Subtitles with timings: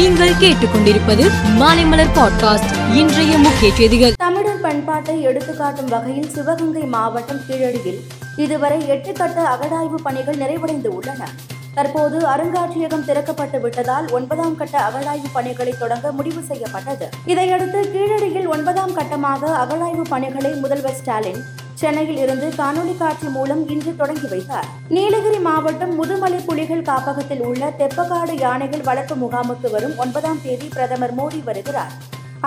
[0.00, 1.24] நீங்கள் கேட்டுக்கொண்டிருப்பது
[1.58, 2.94] மாலைமலர் பாட்காஸ்ட்.
[2.94, 4.12] இன்றைய முக்கிய செய்திகள்.
[4.16, 8.00] தமிழர் பண்பாட்டை எடுத்துக்காட்டும் வகையில் சிவகங்கை மாவட்டம் கீழடியில்
[8.36, 11.28] இதுவரை எட்டு கட்ட அகழாய்வு பணிகள் நிறைவடைந்து உள்ளன
[11.74, 17.08] தற்போது அருங்காட்சியகம் திறக்கப்பட்டு விட்டதால் ஒன்பதாம் கட்ட அகழாய்வு பணிகளை தொடங்க முடிவு செய்யப்பட்டது.
[17.26, 21.44] இதையடுத்து கீழடியில் ஒன்பதாம் கட்டமாக அகழாய்வு பணிகளை முதல்வர் ஸ்டாலின்
[21.80, 24.66] சென்னையில் இருந்து காணொலி காட்சி மூலம் இன்று தொடங்கி வைத்தார்.
[24.94, 31.40] நீலகிரி மாவட்டம் முதுமலை புலிகள் காப்பகத்தில் உள்ள தெப்பக்காடு யானைகள் வளர்ப்பு முகாமுக்கு வரும் ஒன்பதாம் தேதி பிரதமர் மோடி
[31.44, 31.92] வருகிறார்.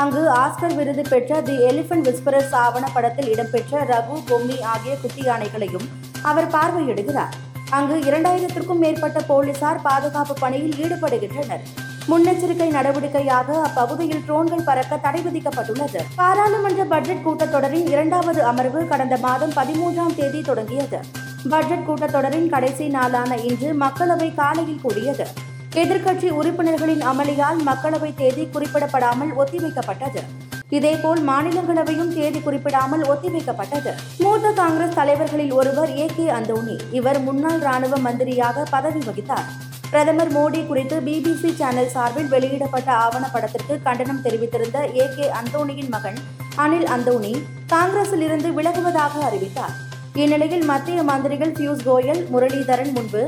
[0.00, 5.86] அங்கு ஆஸ்கர் விருது பெற்ற தி எலிபென்ட் விஸ்பரர்ஸ் ஆவண படத்தில் இடம்பெற்ற ரகு பொம்மி ஆகிய குட்டி யானைகளையும்
[6.30, 7.34] அவர் பார்வையிடுகிறார்.
[7.78, 11.64] அங்கு இரண்டாயிரத்திற்கும் மேற்பட்ட போலீசார் பாதுகாப்பு பணியில் ஈடுபடுகின்றனர்.
[12.10, 16.00] முன்னெச்சரிக்கை நடவடிக்கையாக அப்பகுதியில் ட்ரோன்கள் பறக்க தடை விதிக்கப்பட்டுள்ளது.
[16.16, 21.00] பாராளுமன்ற பட்ஜெட் கூட்டத்தொடரின் இரண்டாவது அமர்வு கடந்த மாதம் பதிமூன்றாம் தேதி தொடங்கியது.
[21.48, 25.26] பட்ஜெட் கூட்டத்தொடரின் கடைசி நாளான இன்று மக்களவை காலையில் கூடியது.
[25.74, 30.22] எதிர்க்கட்சி உறுப்பினர்களின் அமளியால் மக்களவை தேதி குறிப்பிடப்படாமல் ஒத்திவைக்கப்பட்டது.
[30.68, 33.90] இதேபோல் மாநிலங்களவையும் தேதி குறிப்பிடாமல் ஒத்திவைக்கப்பட்டது.
[34.18, 39.70] மூத்த காங்கிரஸ் தலைவர்களில் ஒருவர் ஏ கே அந்தோனி இவர் முன்னாள் ராணுவ மந்திரியாக பதவி வகித்தார்.
[39.92, 46.18] பிரதமர் மோடி குறித்து பிபிசி சேனல் சார்பில் வெளியிடப்பட்ட ஆவணப்படத்திற்கு கண்டனம் தெரிவித்திருந்த ஏ கே அந்தோனியின் மகன்
[46.64, 47.32] அனில் அந்தோனி
[47.72, 49.74] காங்கிரஸில் இருந்து விலகுவதாக அறிவித்தார்.
[50.22, 53.22] இந்நிலையில் மத்திய மந்திரிகள் பியூஷ் கோயல் முரளிதரன் முன்பு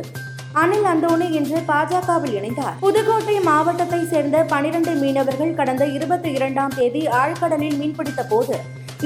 [0.63, 2.79] அனில் அந்தோணி இன்று பாஜகவில் இணைந்தார்.
[2.85, 8.57] புதுக்கோட்டை மாவட்டத்தை சேர்ந்த பனிரெண்டு மீனவர்கள் கடந்த இருபத்தி இரண்டாம் தேதி ஆழ்கடலில் மீன்பிடித்த போது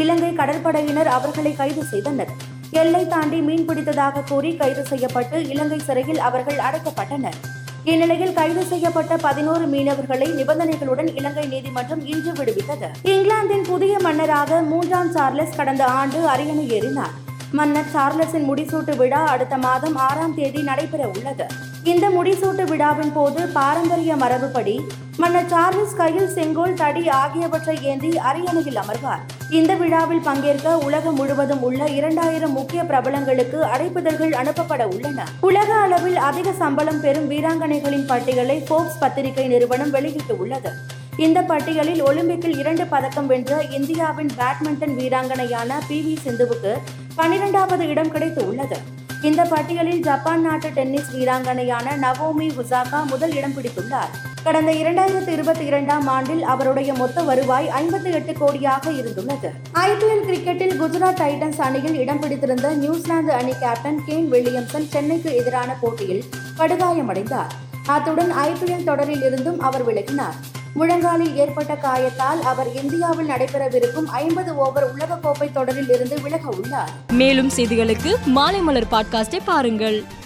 [0.02, 2.32] இலங்கை கடற்படையினர் அவர்களை கைது செய்தனர்.
[2.70, 7.38] எல்லை தாண்டி மீன்பிடித்ததாக கூறி கைது செய்யப்பட்டு இலங்கை சிறையில் அவர்கள் அடைக்கப்பட்டனர்.
[7.84, 12.88] இந்நிலையில் கைது செய்யப்பட்ட பதினோரு மீனவர்களை நிபந்தனைகளுடன் இலங்கை நீதிமன்றம் இன்று விடுவித்தது.
[13.02, 17.14] இங்கிலாந்தின் புதிய மன்னராக மூன்றாம் சார்லஸ் கடந்த ஆண்டு அரியணை ஏறினார்.
[17.52, 21.46] மன்னர் சார்லஸின் முடிசூட்டு விழா அடுத்த மாதம் ஆறாம் தேதி நடைபெற உள்ளது.
[21.82, 24.80] இந்த முடிசூட்டு விழாவின் போது பாரம்பரிய மரபுப்படி
[25.16, 29.37] மன்னர் சார்லஸ் கையில் செங்கோல் தடி ஆகியவற்றை ஏந்தி அரியணையில் அமர்வார்.
[29.50, 35.26] இந்த விழாவில் பங்கேற்க உலகம் முழுவதும் உள்ள இரண்டாயிரம் முக்கிய பிரபலங்களுக்கு அழைப்புதல்கள் அனுப்பப்பட உள்ளன.
[35.40, 40.70] உலக அளவில் அதிக சம்பளம் பெறும் வீராங்கனைகளின் பட்டியலை போக்ஸ் பத்திரிகை நிறுவனம் வெளியிட்டு உள்ளது.
[41.16, 46.00] இந்த பட்டியலில் ஒலிம்பிக்கில் இரண்டு பதக்கம் வென்ற இந்தியாவின் பேட்மிண்டன் வீராங்கனையான பி.
[46.00, 46.28] வி.
[46.28, 46.74] சிந்துவுக்கு
[47.14, 48.76] பனிரெண்டாவது இடம் கிடைத்து உள்ளது.
[49.22, 54.27] இந்த பட்டியலில் ஜப்பான் நாட்டு டென்னிஸ் வீராங்கனையான நவோமி ஒசாகா முதல் இடம் பிடித்துள்ளார்.
[54.44, 59.50] கடந்த இரண்டாயிரத்தி இருபத்தி இரண்டாம் ஆண்டில் அவருடைய மொத்த வருவாய் ஐம்பத்தி எட்டு கோடியாக இருந்துள்ளது.
[59.74, 66.24] ஐபிஎல் கிரிக்கெட்டில் குஜராத் டைட்டன்ஸ் அணியில் இடம் பிடித்திருந்த நியூசிலாந்து அணி கேப்டன் கேன் வில்லியம்சன் சென்னைக்கு எதிரான போட்டியில்
[66.58, 67.50] படுகாயமடைந்தார்.
[67.86, 70.34] அத்துடன் ஐபிஎல் தொடரில் இருந்தும் அவர் விலகினார்.
[70.74, 76.90] முழங்காலில் ஏற்பட்ட காயத்தால் அவர் இந்தியாவில் நடைபெறவிருக்கும் ஐம்பது ஓவர் உலகக்கோப்பை தொடரில் இருந்து விலக உள்ளார்.
[77.12, 80.16] மேலும் செய்திகளுக்கு மாலைமலர் பாட்காஸ்டை பாருங்கள்.